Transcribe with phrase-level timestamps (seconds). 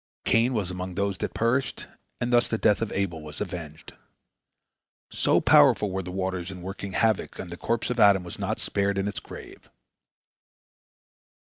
[0.25, 1.85] Cain was among those that perished,
[2.19, 3.93] and thus the death of Abel was avenged.
[5.11, 8.59] So powerful were the waters in working havoc that the corpse of Adam was not
[8.59, 9.69] spared in its grave.